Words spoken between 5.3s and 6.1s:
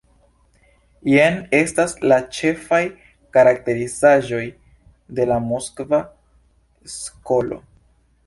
la Moskva